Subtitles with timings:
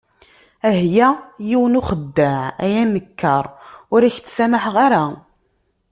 [0.69, 1.09] Ah ya
[1.47, 3.45] yiwen n uxeddaɛ, ay anekkar,
[3.93, 5.03] ur k-ttsamaḥeɣ ara.